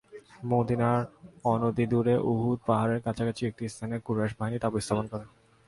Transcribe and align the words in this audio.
মদীনার 0.43 1.01
অনতি 1.45 1.85
দূরে 1.85 2.15
উহুদ 2.31 2.59
পাহাড়ের 2.67 2.99
কাছাকাছি 3.01 3.41
একটি 3.45 3.63
স্থানে 3.69 3.95
কুরাইশ 4.05 4.31
বাহিনী 4.39 4.57
তাঁবু 4.59 4.77
স্থাপন 4.79 5.05
করে। 5.11 5.25